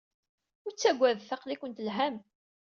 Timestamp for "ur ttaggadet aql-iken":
0.65-1.71